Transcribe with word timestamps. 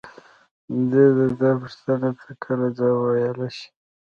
دى 0.89 1.05
د 1.17 1.19
تا 1.39 1.49
پوښتنو 1.61 2.09
ته 2.19 2.29
کله 2.43 2.67
ځواب 2.77 2.97
ويلاى 3.01 3.49
شي. 3.57 3.67